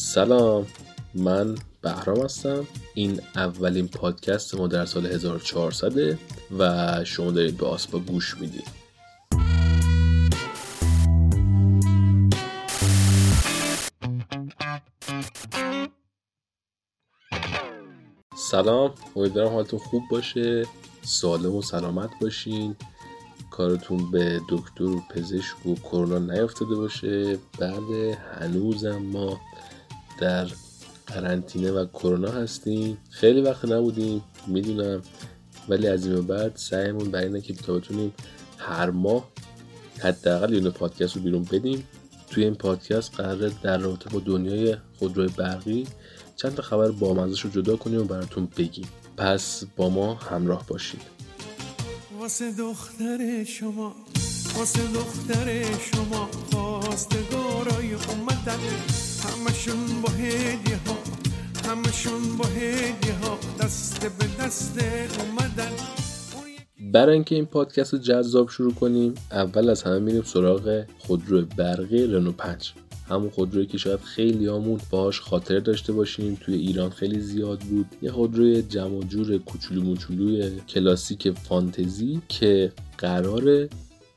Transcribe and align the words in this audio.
سلام 0.00 0.66
من 1.14 1.54
بهرام 1.82 2.24
هستم. 2.24 2.66
این 2.94 3.20
اولین 3.36 3.88
پادکست 3.88 4.54
ما 4.54 4.66
در 4.66 4.84
سال 4.84 5.06
1400 5.06 6.18
و 6.58 7.04
شما 7.04 7.30
دارید 7.30 7.56
به 7.56 7.66
آسپا 7.66 7.98
گوش 7.98 8.36
می‌دید. 8.40 8.68
سلام 18.50 18.94
امیدوارم 19.16 19.48
حالتون 19.48 19.78
خوب 19.78 20.02
باشه 20.10 20.66
سالم 21.02 21.54
و 21.54 21.62
سلامت 21.62 22.10
باشین. 22.20 22.76
کارتون 23.50 24.10
به 24.10 24.40
دکتر 24.48 24.84
و 24.84 25.00
پزشک 25.10 25.66
و 25.66 25.74
کرونا 25.74 26.18
نیافتاده 26.18 26.74
باشه. 26.74 27.38
بعد 27.58 27.90
هنوزم 28.40 28.98
ما 28.98 29.40
در 30.20 30.48
قرنطینه 31.06 31.70
و 31.70 31.86
کرونا 31.86 32.30
هستیم. 32.30 32.98
خیلی 33.10 33.40
وقت 33.40 33.64
نبودیم 33.64 34.24
می‌دونم. 34.46 35.02
ولی 35.68 35.88
از 35.88 36.06
این 36.06 36.26
بعد 36.26 36.56
سعیمون 36.56 37.10
بر 37.10 37.20
اینه 37.20 37.40
که 37.40 37.52
بتونیم 37.52 38.12
هر 38.58 38.90
ماه 38.90 39.28
حداقل 39.98 40.54
یه 40.54 40.70
پادکست 40.70 41.16
رو 41.16 41.22
بیرون 41.22 41.42
بدیم. 41.42 41.88
توی 42.30 42.44
این 42.44 42.54
پادکست 42.54 43.14
قراره 43.14 43.50
در 43.62 43.78
رابطه 43.78 44.10
با 44.10 44.20
دنیای 44.20 44.76
خودروی 44.98 45.28
برقی 45.28 45.86
چند 46.36 46.54
تا 46.54 46.62
خبر 46.62 46.90
بامزش 46.90 47.40
رو 47.40 47.50
جدا 47.50 47.76
کنیم 47.76 48.00
و 48.00 48.04
براتون 48.04 48.48
بگیم. 48.56 48.88
پس 49.16 49.64
با 49.76 49.88
ما 49.88 50.14
همراه 50.14 50.66
باشید. 50.66 51.02
واسه 52.20 52.52
دختر 52.52 53.44
شما 53.44 53.94
واسه 54.56 54.80
دختر 54.94 55.64
شما 55.78 56.28
خواستگارای 56.50 57.94
اومدن. 57.94 58.58
همشون 59.24 60.02
با 60.02 60.08
هدیه 60.08 60.78
ها 60.86 60.98
همشون 61.70 62.36
با 62.38 62.44
هدیه 62.44 63.14
ها 63.22 63.38
دست 63.60 64.06
به 64.06 64.44
دست 64.44 64.78
اومدن. 65.20 65.72
برای 66.92 67.14
اینکه 67.14 67.34
این 67.34 67.46
پادکست 67.46 67.92
رو 67.92 67.98
جذاب 67.98 68.50
شروع 68.50 68.74
کنیم 68.74 69.14
اول 69.32 69.70
از 69.70 69.82
همه 69.82 69.98
میریم 69.98 70.22
سراغ 70.22 70.84
خودرو 70.98 71.42
برقی 71.56 72.06
رنو 72.06 72.32
5 72.32 72.72
همون 73.08 73.30
خودرویی 73.30 73.66
که 73.66 73.78
شاید 73.78 74.00
خیلی 74.00 74.46
همون 74.46 74.80
باهاش 74.90 75.20
خاطر 75.20 75.58
داشته 75.58 75.92
باشیم 75.92 76.38
توی 76.40 76.54
ایران 76.54 76.90
خیلی 76.90 77.20
زیاد 77.20 77.58
بود. 77.58 77.86
یه 78.02 78.12
خودروی 78.12 78.62
جمع 78.62 79.02
جور 79.02 79.38
کوچولو 79.38 79.82
موچولوی 79.82 80.60
کلاسیک 80.68 81.30
فانتزی 81.30 82.20
که 82.28 82.72
قرار 82.98 83.68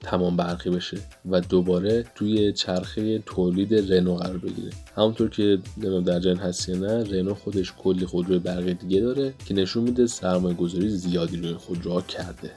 تمام 0.03 0.37
برقی 0.37 0.69
بشه 0.69 0.97
و 1.31 1.41
دوباره 1.41 2.05
توی 2.15 2.51
چرخه 2.51 3.19
تولید 3.19 3.93
رنو 3.93 4.15
قرار 4.15 4.37
بگیره. 4.37 4.71
همونطور 4.95 5.29
که 5.29 5.59
در 6.05 6.19
جن 6.19 6.37
هستی 6.37 6.73
نه 6.73 7.03
رنو 7.03 7.33
خودش 7.33 7.73
کلی 7.73 8.05
خودروی 8.05 8.39
برقی 8.39 8.73
دیگه 8.73 8.99
داره 8.99 9.33
که 9.45 9.53
نشون 9.53 9.83
میده 9.83 10.07
سرمایه 10.07 10.55
گذاری 10.55 10.89
زیادی 10.89 11.37
روی 11.37 11.53
خودروها 11.53 12.01
کرده. 12.01 12.51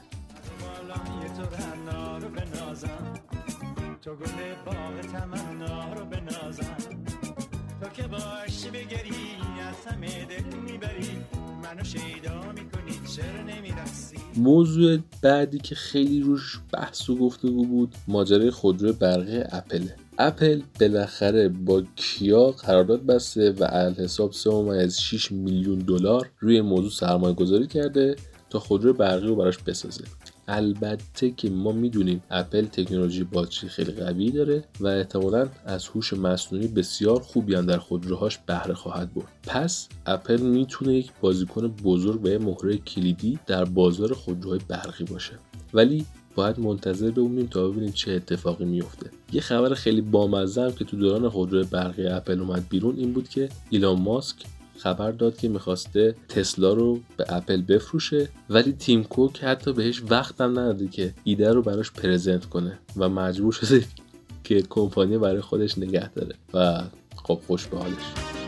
موضوع 14.37 14.97
بعدی 15.21 15.57
که 15.57 15.75
خیلی 15.75 16.21
روش 16.21 16.59
بحث 16.73 17.09
و 17.09 17.15
گفتگو 17.17 17.65
بود 17.65 17.95
ماجرای 18.07 18.51
خودرو 18.51 18.93
برقی 18.93 19.43
اپل 19.51 19.87
اپل 20.17 20.61
بالاخره 20.79 21.49
با 21.49 21.83
کیا 21.95 22.51
قرارداد 22.51 23.05
بسته 23.05 23.51
و 23.51 23.67
الحساب 23.69 24.31
3.6 24.33 25.31
میلیون 25.31 25.79
دلار 25.79 26.29
روی 26.39 26.61
موضوع 26.61 26.91
سرمایه 26.91 27.33
گذاری 27.33 27.67
کرده 27.67 28.15
تا 28.49 28.59
خودرو 28.59 28.93
برقی 28.93 29.27
رو 29.27 29.35
براش 29.35 29.57
بسازه. 29.57 30.03
البته 30.47 31.31
که 31.31 31.49
ما 31.49 31.71
می‌دونیم 31.71 32.23
اپل 32.31 32.65
تکنولوژی 32.65 33.23
باتری 33.23 33.69
خیلی 33.69 33.91
قوی 33.91 34.31
داره 34.31 34.63
و 34.79 34.87
احتمالا 34.87 35.47
از 35.65 35.87
هوش 35.87 36.13
مصنوعی 36.13 36.67
بسیار 36.67 37.19
خوبی 37.19 37.55
هم 37.55 37.65
در 37.65 37.77
خودروهاش 37.77 38.37
بهره 38.37 38.73
خواهد 38.73 39.13
برد. 39.13 39.27
پس 39.47 39.87
اپل 40.05 40.41
می‌تونه 40.41 40.93
یک 40.93 41.11
بازیکن 41.21 41.67
بزرگ 41.67 42.19
و 42.23 42.27
مهره 42.27 42.77
کلیدی 42.77 43.39
در 43.47 43.65
بازار 43.65 44.13
خودروهای 44.13 44.59
برقی 44.67 45.03
باشه. 45.03 45.33
ولی 45.73 46.05
باید 46.35 46.59
منتظر 46.59 47.11
بمونیم 47.11 47.47
تا 47.47 47.67
ببینیم 47.67 47.91
چه 47.91 48.11
اتفاقی 48.11 48.65
میفته 48.65 49.09
یه 49.33 49.41
خبر 49.41 49.73
خیلی 49.73 50.01
بامزه 50.01 50.71
که 50.71 50.85
تو 50.85 50.97
دوران 50.97 51.29
خودروی 51.29 51.63
برقی 51.63 52.07
اپل 52.07 52.39
اومد 52.39 52.65
بیرون 52.69 52.95
این 52.97 53.13
بود 53.13 53.29
که 53.29 53.49
ایلان 53.69 54.01
ماسک 54.01 54.35
خبر 54.77 55.11
داد 55.11 55.37
که 55.37 55.49
می‌خواسته 55.49 56.15
تسلا 56.29 56.73
رو 56.73 56.99
به 57.17 57.25
اپل 57.29 57.61
بفروشه 57.61 58.29
ولی 58.49 58.71
تیم 58.71 59.03
کوک 59.03 59.43
حتی 59.43 59.73
بهش 59.73 60.01
وقتم 60.09 60.51
نداده 60.51 60.87
که 60.87 61.13
ایده 61.23 61.51
رو 61.51 61.61
براش 61.61 61.91
پرزنت 61.91 62.45
کنه 62.45 62.79
و 62.97 63.09
مجبور 63.09 63.53
شده 63.53 63.85
که 64.43 64.61
کمپانی 64.61 65.17
برای 65.17 65.41
خودش 65.41 65.77
نگه 65.77 66.09
داره. 66.09 66.35
و 66.53 66.83
خب 67.15 67.41
خوش 67.47 67.67
به 67.67 67.77
حالش. 67.77 68.44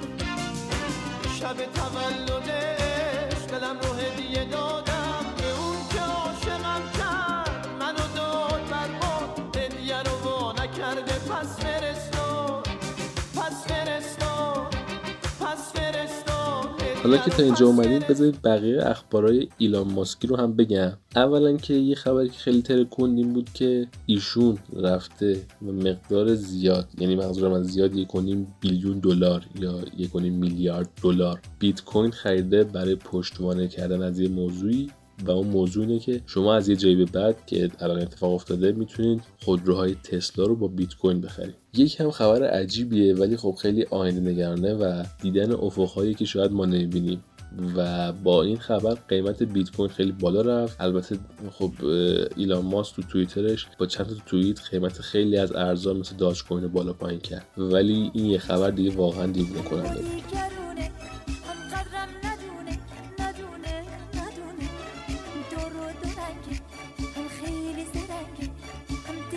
حالا 17.08 17.20
که 17.20 17.32
تا 17.32 17.44
اینجا 17.44 17.66
اومدید 17.66 18.08
بذارید 18.08 18.42
بقیه 18.44 18.88
اخبارای 18.88 19.48
ایلان 19.58 19.92
ماسکی 19.94 20.28
رو 20.28 20.36
هم 20.36 20.56
بگم. 20.56 20.94
اولا 21.16 21.58
که 21.58 21.74
یه 21.74 21.96
خبری 21.96 22.30
که 22.30 22.40
خیلی 22.40 22.62
ترکوند 22.62 23.18
این 23.18 23.34
بود 23.34 23.50
که 23.54 23.88
ایشون 24.06 24.58
رفته 24.76 25.42
و 25.68 25.72
مقدار 25.72 26.36
زیاد 26.36 26.88
یعنی 27.00 27.16
منظورم 27.16 27.54
از 27.54 27.66
زیاد 27.66 27.96
یک 27.96 28.08
بیلیون 28.62 29.00
دلار 29.00 29.46
یا 29.60 29.80
یک 29.98 30.16
میلیارد 30.16 30.90
دلار 31.04 31.40
بیت 31.60 31.84
کوین 31.84 32.12
خریده 32.12 32.64
برای 32.64 32.96
پشتوانه 32.96 33.68
کردن 33.68 34.02
از 34.02 34.20
یه 34.20 34.30
موضوعی. 34.30 34.90
و 35.26 35.32
اون 35.32 35.48
موضوع 35.48 35.86
اینه 35.86 36.00
که 36.00 36.22
شما 36.26 36.56
از 36.56 36.70
یه 36.70 36.76
جایی 36.76 36.96
به 36.96 37.06
بعد 37.06 37.46
که 37.46 37.70
الان 37.80 38.02
اتفاق 38.02 38.34
افتاده 38.34 38.72
می‌تونید 38.72 39.22
خودروهای 39.42 39.96
تسلا 39.96 40.46
رو 40.46 40.56
با 40.56 40.68
بیت 40.68 40.94
کوین 40.94 41.22
بخرید. 41.22 41.56
یک 41.74 42.00
هم 42.00 42.12
خبر 42.12 42.44
عجیبیه 42.44 43.16
ولی 43.16 43.38
خب 43.38 43.56
خیلی 43.62 43.84
آینده 43.84 44.32
نگرانه 44.32 44.74
و 44.74 45.04
دیدن 45.22 45.52
افقهایی 45.52 46.14
که 46.14 46.26
شاید 46.26 46.52
ما 46.52 46.66
نمی‌بینیم. 46.66 47.24
و 47.76 48.12
با 48.12 48.44
این 48.44 48.58
خبر 48.58 48.94
قیمت 49.08 49.44
بیت 49.44 49.72
کوین 49.72 49.90
خیلی 49.90 50.12
بالا 50.12 50.42
رفت. 50.42 50.82
البته 50.82 51.18
خب 51.52 51.72
ایلان 52.36 52.66
ماسک 52.66 52.96
تو 52.96 53.02
توییترش 53.02 53.68
با 53.80 53.86
چند 53.86 54.08
تا 54.08 54.16
توییت 54.26 54.62
قیمت 54.72 55.02
خیلی 55.02 55.38
از 55.38 55.52
ارزان 55.52 55.98
مثل 55.98 56.16
داج 56.16 56.44
کوین 56.44 56.68
بالا 56.68 56.94
پایین 56.94 57.20
کرد. 57.20 57.46
ولی 57.58 58.12
این 58.14 58.26
یه 58.26 58.38
خبر 58.38 58.72
دیگه 58.72 58.92
واقعا 58.92 59.26
دیوونه 59.28 59.62
کننده 59.62 60.00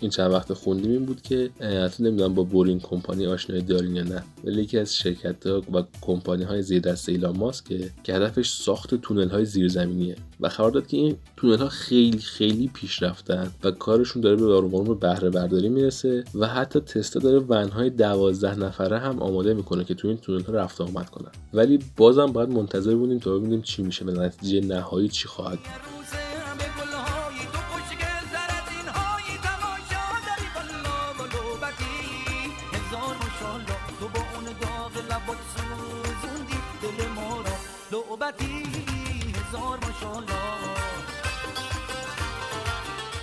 این 0.00 0.10
چند 0.10 0.32
وقت 0.32 0.52
خوندیم 0.52 0.90
این 0.90 1.04
بود 1.04 1.22
که 1.22 1.50
اصلا 1.60 2.06
نمی‌دونم 2.06 2.34
با 2.34 2.42
بورینگ 2.42 2.82
کمپانی 2.82 3.26
آشنایی 3.26 3.62
دارین 3.62 3.96
یا 3.96 4.02
نه 4.02 4.22
ولی 4.44 4.62
یکی 4.62 4.78
از 4.78 4.94
شرکت 4.94 5.46
ها 5.46 5.62
و 5.72 5.82
کمپانی 6.00 6.44
های 6.44 6.62
زیر 6.62 6.80
دست 6.80 7.08
ایلان 7.08 7.36
ماسک 7.36 7.64
که 8.04 8.14
هدفش 8.14 8.50
ساخت 8.50 8.94
تونل 8.94 9.28
های 9.28 9.44
زیرزمینیه 9.44 10.16
و 10.40 10.48
خبر 10.48 10.70
داد 10.70 10.86
که 10.86 10.96
این 10.96 11.16
تونل 11.36 11.58
ها 11.58 11.68
خیلی 11.68 12.18
خیلی 12.18 12.70
پیش 12.74 13.02
رفتن 13.02 13.52
و 13.64 13.70
کارشون 13.70 14.22
داره 14.22 14.36
به 14.36 14.60
به 14.84 14.94
بهره 14.94 15.30
برداری 15.30 15.68
می‌رسه 15.68 16.24
و 16.34 16.46
حتی 16.46 16.80
تستا 16.80 17.20
داره 17.20 17.38
ون 17.38 17.68
های 17.68 17.90
12 17.90 18.58
نفره 18.58 18.98
هم 18.98 19.18
آماده 19.18 19.54
می‌کنه 19.54 19.84
که 19.84 19.94
تو 19.94 20.08
این 20.08 20.16
تونل 20.16 20.42
ها 20.42 20.52
رفت 20.52 20.80
آمد 20.80 21.10
کنن. 21.10 21.30
ولی 21.54 21.78
بازم 21.96 22.26
باید 22.26 22.48
منتظر 22.48 22.94
بودیم 22.94 23.18
تا 23.18 23.38
ببینیم 23.38 23.62
چی 23.62 23.82
میشه 23.82 24.04
به 24.04 24.12
نتیجه 24.12 24.66
نهایی 24.66 25.08
چی 25.08 25.28
خواهد 25.28 25.58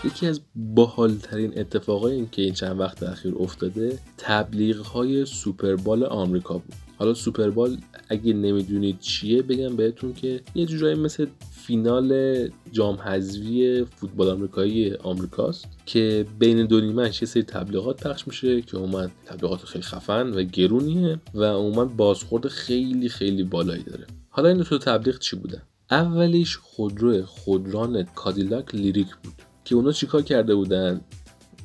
یکی 0.05 0.27
از 0.27 0.41
باحالترین 0.55 1.59
اتفاقای 1.59 2.15
این 2.15 2.29
که 2.31 2.41
این 2.41 2.53
چند 2.53 2.79
وقت 2.79 3.03
اخیر 3.03 3.35
افتاده 3.39 3.99
تبلیغ 4.17 4.77
های 4.77 5.25
سوپربال 5.25 6.03
آمریکا 6.03 6.53
بود. 6.53 6.73
حالا 6.97 7.13
سوپربال 7.13 7.77
اگه 8.09 8.33
نمی‌دونید 8.33 8.99
چیه 8.99 9.41
بگم 9.41 9.75
بهتون 9.75 10.13
که 10.13 10.41
یه 10.55 10.65
جورایی 10.65 10.95
مثل 10.95 11.27
فینال 11.51 12.49
جام 12.71 12.95
حذفی 12.95 13.83
فوتبال 13.83 14.29
آمریکایی 14.29 14.93
آمریکاست 14.93 15.67
که 15.85 16.25
بین 16.39 16.65
دو 16.65 16.81
نیمهش 16.81 17.21
یه 17.21 17.27
سری 17.27 17.43
تبلیغات 17.43 18.07
پخش 18.07 18.27
میشه 18.27 18.61
که 18.61 18.77
اومد 18.77 19.11
تبلیغات 19.25 19.63
خیلی 19.65 19.83
خفن 19.83 20.29
و 20.29 20.43
گرونیه 20.43 21.19
و 21.33 21.43
اومد 21.43 21.97
بازخورد 21.97 22.47
خیلی 22.47 23.09
خیلی 23.09 23.43
بالایی 23.43 23.83
داره. 23.83 24.07
حالا 24.29 24.49
این 24.49 24.57
دو 24.57 24.77
تبلیغ 24.77 25.19
چی 25.19 25.35
بودن 25.35 25.61
اولیش 25.91 26.57
خودرو 26.57 27.25
خودران 27.25 28.03
کادیلاک 28.03 28.75
لیریک 28.75 29.07
بود. 29.23 29.52
که 29.65 29.75
اونا 29.75 29.91
چیکار 29.91 30.21
کرده 30.21 30.55
بودن؟ 30.55 31.01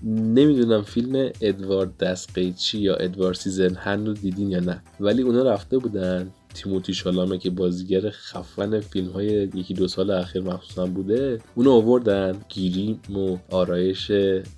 نمی‌دونم 0.05 0.83
فیلم 0.83 1.31
ادوارد 1.41 1.97
دستقیچی 1.97 2.79
یا 2.79 2.95
Edward 2.95 3.37
Scissorhands 3.37 3.75
رو 3.75 4.21
دیدین 4.21 4.51
یا 4.51 4.61
نه. 4.61 4.83
ولی 5.01 5.23
اونا 5.23 5.43
رفته 5.43 5.79
بودن 5.79 6.31
تیموتی 6.55 6.95
شالامه 6.95 7.39
که 7.39 7.51
بازیگر 7.51 8.11
خفن 8.11 8.81
فیلم 8.81 9.11
های 9.11 9.27
یکی 9.55 9.75
دو 9.75 9.89
سال 9.89 10.11
اخیر 10.11 10.43
مخصوصا 10.43 10.87
بوده 10.87 11.41
اونو 11.55 11.73
آوردن. 11.73 12.37
گریم 12.49 13.01
و 13.17 13.37
آرایش 13.51 14.11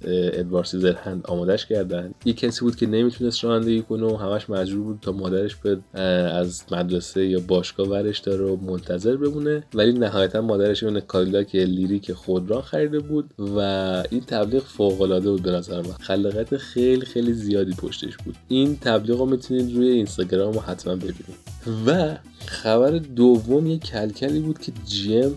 Edward 0.04 0.66
Scissorhands 0.66 1.26
آمادش 1.26 1.66
کردن. 1.66 2.14
یه 2.24 2.32
کسی 2.32 2.60
بود 2.60 2.76
که 2.76 2.86
نمی‌تونست 2.86 3.44
رانندگی 3.44 3.82
کنه 3.82 4.06
و 4.06 4.16
همش 4.16 4.50
مجبور 4.50 4.84
بود 4.84 4.98
تا 5.02 5.12
مادرش 5.12 5.56
بیاد 5.56 6.00
از 6.00 6.62
مدرسه 6.72 7.26
یا 7.26 7.40
باشگاه 7.48 7.88
ورش 7.88 8.18
داره 8.18 8.44
و 8.44 8.56
منتظر 8.56 9.16
بمونه. 9.16 9.62
ولی 9.74 9.92
نهایتا 9.92 10.40
مادرش 10.40 10.82
اون 10.82 11.00
کادیلاک 11.00 11.54
لیریک 11.54 12.12
خودران 12.12 12.62
خریده 12.62 12.98
بود 12.98 13.30
و 13.38 13.58
این 14.10 14.20
تبلیغ 14.20 14.62
فوق 14.62 15.00
العاده 15.00 15.30
بود 15.30 15.42
به 15.42 15.50
نظر 15.50 15.82
من. 15.82 15.92
خلاقیت 16.00 16.56
خیلی 16.56 17.06
خیلی 17.06 17.32
زیادی 17.32 17.72
پشتش 17.72 18.16
بود. 18.16 18.36
این 18.48 18.76
تبلیغ 18.76 19.18
رو 19.18 19.26
می‌تونید 19.26 19.76
روی 19.76 19.88
اینستاگرام 19.88 20.58
حتما 20.66 20.96
ببینید. 20.96 21.50
و 21.86 22.16
خبر 22.46 22.90
دوم 22.90 23.66
یه 23.66 23.78
کلکلی 23.78 24.40
بود 24.40 24.58
که 24.58 24.72
جیم 24.86 25.34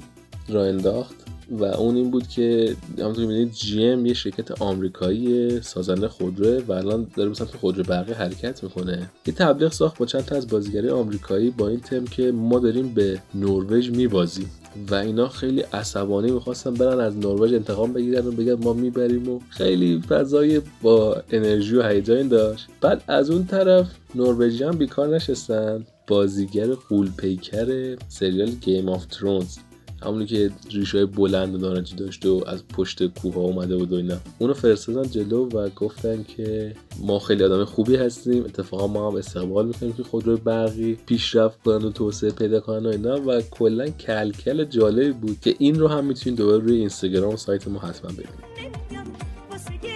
را 0.50 0.66
انداخت 0.66 1.16
و 1.52 1.64
اون 1.64 1.96
این 1.96 2.12
بود 2.12 2.28
که 2.28 2.76
همونطور 3.00 3.26
می‌بینید 3.26 3.52
جیم 3.52 4.06
یه 4.06 4.14
شرکت 4.14 4.62
آمریکایی 4.62 5.62
سازنده 5.62 6.08
خودروه 6.08 6.64
و 6.68 6.72
الان 6.72 7.08
داره 7.16 7.30
به 7.30 7.36
سمت 7.36 7.56
خودرو 7.56 7.84
برقی 7.84 8.14
حرکت 8.14 8.64
می‌کنه. 8.64 9.10
یه 9.26 9.34
تبلیغ 9.34 9.72
ساخت 9.72 9.98
با 9.98 10.06
چند 10.06 10.26
تا 10.26 10.36
از 10.36 10.48
بازیگری 10.48 10.90
آمریکایی 10.90 11.50
با 11.50 11.68
این 11.68 11.80
تم 11.80 12.06
که 12.06 12.32
ما 12.32 12.60
داریم 12.60 12.94
به 12.94 13.20
نروژ 13.36 13.90
میبازیم 13.90 14.52
و 14.90 14.96
اینا 14.96 15.28
خیلی 15.28 15.62
عصبانی 15.62 16.32
می‌خواستن 16.32 16.74
برن 16.74 17.00
از 17.00 17.18
نروژ 17.18 17.54
انتقام 17.54 17.94
بگیرن 17.94 18.28
و 18.28 18.32
بگن 18.32 18.54
ما 18.54 18.74
می‌بریم 18.74 19.30
و 19.30 19.40
خیلی 19.50 20.02
فضای 20.10 20.62
با 20.82 21.24
انرژی 21.32 21.76
و 21.76 21.88
هیجان 21.88 22.28
داشت. 22.28 22.68
بعد 22.82 23.04
از 23.08 23.30
اون 23.30 23.46
طرف 23.46 23.88
نروژی 24.16 24.64
هم 24.64 24.78
بیکار 24.78 25.16
نشستن. 25.16 25.86
بازیگر 26.08 26.74
غول‌پیکر 26.74 27.98
سریال 28.08 28.50
Game 28.50 28.90
of 28.90 29.06
Thrones 29.06 29.58
همونی 30.04 30.26
که 30.26 30.52
ریشه 30.72 31.06
بلند 31.06 31.56
و 31.56 31.58
نارنجی 31.58 31.96
داشته 31.96 32.30
و 32.30 32.44
از 32.48 32.68
پشت 32.68 33.08
کوه 33.08 33.34
ها 33.34 33.42
اومده 33.42 33.78
بود 33.78 33.94
و 33.94 33.96
اینا. 33.96 34.18
اونو 34.40 34.54
فرستادن 34.54 35.10
جلو 35.10 35.50
و 35.50 35.70
گفتن 35.70 36.24
که 36.24 36.76
ما 37.00 37.20
خیلی 37.20 37.44
آدم 37.44 37.66
خوبی 37.66 37.96
هستیم. 37.96 38.44
اتفاقا 38.44 38.88
ما 38.88 39.12
هم 39.12 39.16
استقبال 39.18 39.68
می‌کنیم 39.68 39.94
که 39.94 40.04
خودرو 40.04 40.38
برقی 40.38 40.98
پیشرفت 41.06 41.64
کنن 41.64 41.86
و 41.86 41.92
توسعه 41.92 42.32
پیدا 42.32 42.60
کنن 42.60 42.86
و 42.86 42.90
اینا 42.90 43.22
و 43.22 43.42
کلا 43.42 43.88
کلکل 43.88 44.66
جالبی 44.66 45.12
بود 45.12 45.40
که 45.40 45.56
این 45.60 45.80
رو 45.80 45.88
هم 45.88 46.06
می‌تونید 46.06 46.40
دوباره 46.40 46.64
روی 46.64 46.78
اینستاگرام 46.78 47.36
سایت 47.36 47.68
ما 47.68 47.80
حتما 47.80 48.12
ببینید. 48.12 49.93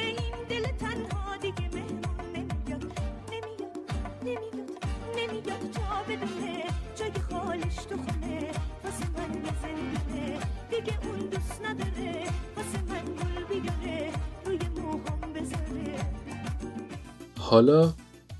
حالا 17.49 17.93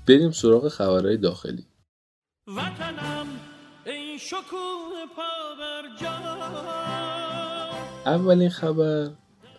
بریم 0.08 0.30
سراغ 0.30 0.68
خبرهای 0.68 1.16
داخلی. 1.16 1.66
وطنم 2.56 3.26
اولین 8.06 8.50
خبر 8.50 9.10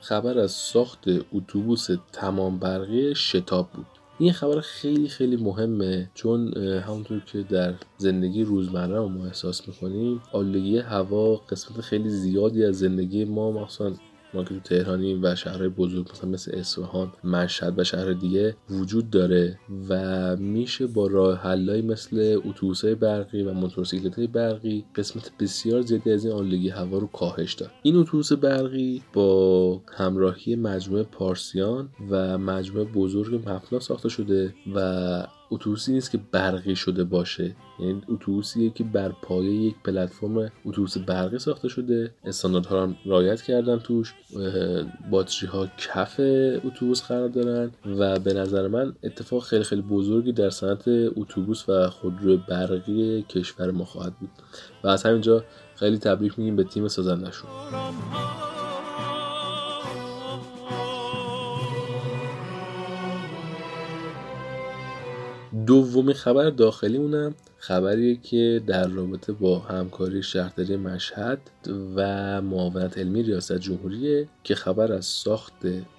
خبر 0.02 0.38
از 0.38 0.52
ساخت 0.52 1.04
اتوبوس 1.34 1.88
تمام 2.12 2.60
برقی 2.60 3.16
شتاب 3.16 3.70
بود. 3.72 3.86
این 4.20 4.34
خبر 4.34 4.62
خیلی 4.62 5.08
خیلی 5.08 5.36
مهمه 5.36 6.10
چون 6.14 6.58
همونطور 6.58 7.20
که 7.20 7.44
در 7.44 7.74
زندگی 7.98 8.44
روزمره 8.44 9.00
ما 9.00 9.26
احساس 9.26 9.68
می‌کنیم 9.68 10.22
آلودگی 10.32 10.78
هوا 10.78 11.36
قسمت 11.36 11.82
خیلی 11.82 12.10
زیادی 12.10 12.66
از 12.66 12.80
زندگی 12.80 13.26
ما 13.26 13.52
مخصوصا 13.52 13.96
ما 14.34 14.44
که 14.44 14.50
تو 14.50 14.60
تهرانیم 14.60 15.20
و 15.24 15.36
شهرهای 15.36 15.70
بزرگ 15.70 16.12
مثلا 16.12 16.30
مثل 16.30 16.52
اصفهان 16.56 17.12
مشهد 17.24 17.80
و 17.80 17.84
شهر 17.84 18.14
دیگه 18.14 18.56
وجود 18.70 19.10
داره 19.10 19.60
و 19.90 20.36
میشه 20.36 20.88
با 20.88 21.08
راه 21.08 21.38
حلایی 21.38 21.82
مثل 21.82 22.40
اتوبوس‌های 22.46 22.96
برقی 22.96 23.44
و 23.44 23.54
موتورسیکلت‌های 23.54 24.28
برقی 24.28 24.86
قسمت 24.96 25.32
بسیار 25.40 25.82
زیادی 25.82 26.12
از 26.12 26.26
این 26.26 26.34
آلودگی 26.34 26.70
هوا 26.70 26.98
رو 26.98 27.08
کاهش 27.08 27.54
داد. 27.54 27.72
این 27.84 27.96
اتوبوس 27.96 28.34
برقی 28.34 29.02
با 29.14 29.82
همراهی 29.94 30.56
مجموعه 30.56 31.04
پارسیان 31.04 31.90
و 32.10 32.38
مجموعه 32.38 32.86
بزرگ 32.86 33.50
مفنا 33.50 33.80
ساخته 33.80 34.10
شده 34.10 34.54
و 34.76 35.28
اتوبوسی 35.52 35.92
نیست 35.92 36.12
که 36.12 36.20
برقی 36.32 36.76
شده 36.76 37.04
باشه. 37.04 37.56
یعنی 37.80 38.02
اتوبوسیه 38.08 38.70
که 38.70 38.84
بر 38.84 39.10
پایه 39.22 39.52
یک 39.52 39.76
پلتفرم 39.84 40.52
اتوبوس 40.66 40.98
برقی 40.98 41.40
ساخته 41.40 41.68
شده. 41.68 42.12
استانداردها 42.26 42.84
رو 42.84 42.94
رعایت 43.06 43.42
کردن 43.42 43.80
توش. 43.80 44.14
باتری 45.12 45.48
ها 45.48 45.68
کف 45.78 46.20
اتوبوس 46.66 47.04
قرار 47.04 47.28
دارن 47.28 47.72
و 47.86 48.20
به 48.20 48.34
نظر 48.34 48.68
من 48.68 48.96
اتفاق 49.04 49.44
خیلی 49.44 49.64
خیلی 49.64 49.82
بزرگی 49.82 50.32
در 50.32 50.50
صنعت 50.50 50.84
اتوبوس 50.88 51.70
و 51.70 51.90
خودرو 51.90 52.38
برقی 52.38 53.22
کشور 53.22 53.72
ما 53.72 53.86
خواهد 53.86 54.14
بود. 54.20 54.30
و 54.84 54.88
از 54.88 55.04
همینجا 55.04 55.44
خیلی 55.76 55.98
تبریک 55.98 56.40
میگیم 56.40 56.56
به 56.56 56.64
تیم 56.64 56.88
سازندشون. 56.88 57.50
دومین 65.70 66.14
خبر 66.14 66.50
داخلیمونم 66.50 67.36
خبری 67.58 68.16
که 68.16 68.62
در 68.68 68.88
رابطه 68.88 69.34
با 69.34 69.60
همکاری 69.60 70.24
شهرداری 70.24 70.76
مشهد 70.76 71.40
و 71.96 72.42
معاونت 72.42 72.98
علمی 72.98 73.24
ریاست 73.24 73.58
جمهوریه 73.58 74.28
که 74.44 74.56
خبر 74.56 74.92
از 74.92 75.06
ساخت 75.06 75.54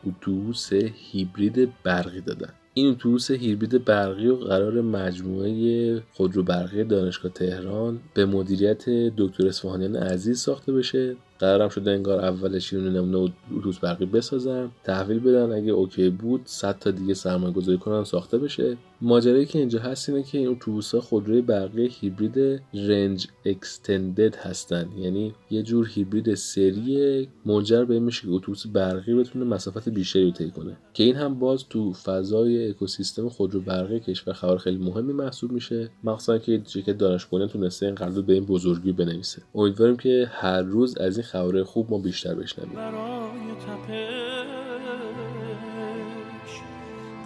اتوبوس 0.06 0.72
هیبرید 0.72 1.72
برقی 1.84 2.20
دادن. 2.20 2.52
این 2.74 2.90
اتوبوس 2.90 3.30
هیبرید 3.30 3.84
برقی 3.84 4.28
و 4.28 4.36
قرار 4.36 4.80
مجموعه 4.80 6.02
خودرو 6.12 6.42
برقی 6.42 6.84
دانشگاه 6.84 7.32
تهران 7.32 8.00
به 8.14 8.26
مدیریت 8.26 8.88
دکتر 9.16 9.46
اصفهانیان 9.46 9.96
عزیز 9.96 10.40
ساخته 10.40 10.72
بشه. 10.72 11.16
قرارم 11.40 11.68
شده 11.68 11.90
انگار 11.90 12.20
اولش 12.20 12.72
یه 12.72 12.80
نمونه 12.80 13.32
اتوبوس 13.56 13.78
برقی 13.78 14.06
بسازن. 14.06 14.70
تحویل 14.84 15.18
بدن 15.18 15.52
اگه 15.52 15.72
اوکی 15.72 16.10
بود 16.10 16.40
100 16.44 16.78
تا 16.78 16.90
دیگه 16.90 17.14
سرمایه 17.14 17.52
گذاری 17.52 17.78
کنن 17.78 18.04
ساخته 18.04 18.38
بشه. 18.38 18.76
ماجرایی 19.02 19.46
که 19.46 19.58
اینجا 19.58 19.78
هست 19.78 20.08
اینه 20.08 20.22
که 20.22 20.38
این 20.38 20.48
اتوبوس 20.48 20.94
ها 20.94 21.00
خودروی 21.00 21.40
برقی 21.40 21.88
هیبرید 22.00 22.62
رنج 22.74 23.28
اکستندد 23.44 24.36
هستن. 24.36 24.88
یعنی 24.98 25.34
یه 25.50 25.62
جور 25.62 25.88
هیبرید 25.94 26.34
سری 26.34 27.28
منجر 27.46 27.84
به 27.84 28.00
میشه 28.00 28.22
که 28.22 28.28
اتوبوس 28.30 28.66
برقی 28.66 29.14
بتونه 29.14 29.44
مسافت 29.44 29.88
بیشتری 29.88 30.24
رو 30.24 30.30
طی 30.30 30.50
کنه. 30.50 30.76
که 30.94 31.04
این 31.04 31.16
هم 31.16 31.38
باز 31.38 31.64
تو 31.68 31.92
فضای 31.92 32.70
اکوسیستم 32.70 33.28
خودرو 33.28 33.60
برقی 33.60 34.00
کشور 34.00 34.32
خبر 34.32 34.56
خیلی 34.56 34.78
مهمی 34.78 35.12
محسوب 35.12 35.52
میشه. 35.52 35.90
مخصوصا 36.04 36.38
که 36.38 36.62
شرکت 36.66 36.98
دانش 36.98 37.24
تونسته 37.24 37.86
این 37.86 37.94
قرارداد 37.94 38.24
به 38.24 38.32
این 38.32 38.44
بزرگی 38.44 38.92
بنویسه. 38.92 39.42
امیدواریم 39.54 39.96
که 39.96 40.28
هر 40.30 40.62
روز 40.62 40.96
از 40.98 41.16
این 41.16 41.26
خبر 41.32 41.62
خوب 41.62 41.90
ما 41.90 41.98
بیشتر 41.98 42.34
بشنویم. 42.34 42.78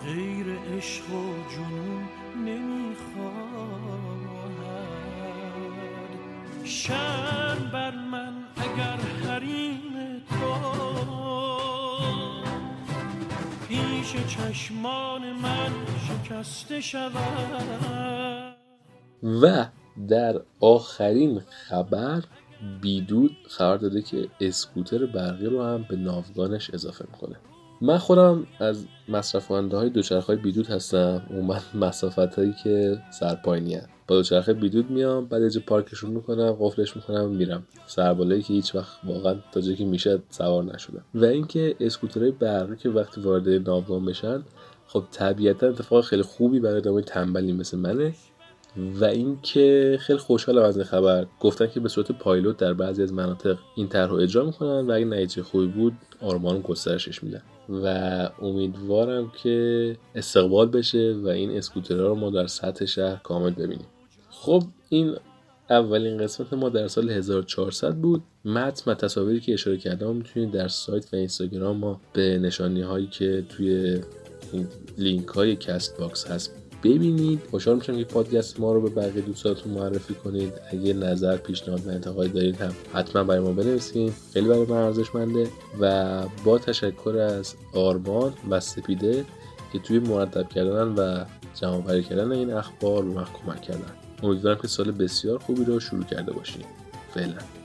غیر 0.04 0.46
عشق 0.76 1.10
و 1.10 1.34
جنون 1.54 2.08
نمی‌خواهد. 2.46 3.94
شر 6.64 7.58
بر 7.72 7.94
من 7.94 8.32
اگر 8.56 8.96
حریم 8.96 10.22
تو 10.28 10.54
پیش 13.68 14.16
چشمان 14.26 15.32
من 15.32 15.72
شکسته 16.08 16.80
شود. 16.80 18.56
و 19.42 19.66
در 20.08 20.40
آخرین 20.60 21.40
خبر 21.40 22.22
بیدود 22.80 23.36
خبر 23.48 23.76
داده 23.76 24.02
که 24.02 24.28
اسکوتر 24.40 25.06
برقی 25.06 25.46
رو 25.46 25.62
هم 25.62 25.86
به 25.88 25.96
ناوگانش 25.96 26.70
اضافه 26.74 27.04
می‌کنه. 27.12 27.36
من 27.80 27.98
خودم 27.98 28.46
از 28.58 28.86
مصرف 29.08 29.48
کننده 29.48 29.76
های 29.76 29.90
دوچرخه 29.90 30.26
های 30.26 30.36
بیدود 30.36 30.66
هستم. 30.66 31.22
اون 31.30 31.56
مسافت 31.74 32.18
هایی 32.18 32.54
که 32.64 32.98
سرپاینی 33.20 33.74
هم. 33.74 33.88
با 34.08 34.16
دوچرخه 34.16 34.52
بیدود 34.52 34.90
میام 34.90 35.24
بعد 35.26 35.42
یه 35.42 35.60
پارکشون 35.60 36.10
می‌کنم 36.10 36.56
قفلش 36.60 36.96
می‌کنم 36.96 37.28
میرم. 37.30 37.66
سربالایی 37.86 38.42
که 38.42 38.54
هیچ 38.54 38.74
وقت 38.74 38.98
واقعا 39.04 39.34
تا 39.52 39.60
جایی 39.60 39.76
که 39.76 39.84
میشه 39.84 40.22
سوار 40.30 40.64
نشدم. 40.64 41.04
و 41.14 41.24
اینکه 41.24 41.76
اسکوترهای 41.80 42.30
برقی 42.30 42.76
که 42.76 42.88
وقتی 42.88 43.20
وارد 43.20 43.48
ناوگان 43.48 44.04
بشن 44.04 44.42
خب 44.86 45.04
طبیعتا 45.10 45.68
اتفاق 45.68 46.04
خیلی 46.04 46.22
خوبی 46.22 46.60
برای 46.60 46.76
آدمای 46.76 47.02
تنبلی 47.02 47.52
مثل 47.52 47.78
منه. 47.78 48.14
و 48.76 49.04
اینکه 49.04 49.98
خیلی 50.00 50.18
خوشحالم 50.18 50.62
از 50.62 50.76
این 50.76 50.84
خبر. 50.84 51.26
گفتن 51.40 51.66
که 51.66 51.80
به 51.80 51.88
صورت 51.88 52.12
پایلوت 52.12 52.56
در 52.56 52.72
بعضی 52.72 53.02
از 53.02 53.12
مناطق 53.12 53.58
این 53.76 53.88
طرح 53.88 54.10
رو 54.10 54.16
اجرا 54.16 54.44
می‌کنن 54.44 54.86
و 54.86 54.92
اگه 54.92 55.04
نتیجه 55.04 55.42
خوبی 55.42 55.66
بود 55.66 55.92
آرمان 56.20 56.60
گسترشش 56.60 57.22
میدن. 57.22 57.42
و 57.68 57.88
امیدوارم 58.42 59.32
که 59.42 59.96
استقبال 60.14 60.68
بشه 60.68 61.16
و 61.24 61.28
این 61.28 61.50
اسکوترها 61.50 62.06
رو 62.06 62.14
ما 62.14 62.30
در 62.30 62.46
سطح 62.46 62.84
شهر 62.84 63.16
کامل 63.16 63.50
ببینیم. 63.50 63.86
خب 64.30 64.62
این 64.88 65.16
اولین 65.70 66.18
قسمت 66.18 66.52
ما 66.52 66.68
در 66.68 66.88
سال 66.88 67.10
1400 67.10 67.94
بود. 67.94 68.22
متن 68.44 68.90
و 68.90 68.94
تصاویری 68.94 69.40
که 69.40 69.52
اشاره 69.52 69.76
کردم 69.76 70.16
می‌تونید 70.16 70.50
در 70.50 70.68
سایت 70.68 71.14
و 71.14 71.16
اینستاگرام 71.16 71.76
ما 71.76 72.00
به 72.12 72.38
نشانی 72.38 72.82
هایی 72.82 73.06
که 73.06 73.44
توی 73.48 74.00
لینک 74.98 75.26
های 75.26 75.56
Castbox 75.56 76.30
هست 76.30 76.63
ببینید. 76.84 77.40
خوشحال 77.50 77.76
میشم 77.76 77.96
که 77.96 78.04
پادکست 78.04 78.60
ما 78.60 78.72
رو 78.72 78.80
به 78.80 78.90
بقیه 78.90 79.22
دوستاتون 79.22 79.72
معرفی 79.72 80.14
کنید. 80.14 80.52
اگه 80.72 80.92
نظر 80.92 81.36
پیشنهاد 81.36 81.86
و 81.86 81.90
انتقادی 81.90 82.28
دارید 82.28 82.56
هم 82.56 82.72
حتما 82.92 83.24
برای 83.24 83.40
ما 83.40 83.52
بنویسید 83.52 84.12
خیلی 84.32 84.48
برای 84.48 84.66
من 84.66 84.76
ارزشمنده 84.76 85.48
و 85.80 86.22
با 86.44 86.58
تشکر 86.58 87.16
از 87.18 87.54
آرمان 87.74 88.32
و 88.50 88.60
سپیده 88.60 89.24
که 89.72 89.78
توی 89.78 89.98
مرتب 89.98 90.48
کردن 90.48 90.88
و 90.88 91.24
جمع 91.54 92.00
کردن 92.00 92.32
این 92.32 92.52
اخبار 92.52 93.04
به 93.04 93.10
من 93.10 93.24
کمک 93.24 93.62
کردن. 93.62 93.92
امیدوارم 94.22 94.58
که 94.62 94.68
سال 94.68 94.90
بسیار 94.90 95.38
خوبی 95.38 95.64
رو 95.64 95.80
شروع 95.80 96.04
کرده 96.04 96.32
باشیم 96.32 96.64
فعلا. 97.14 97.63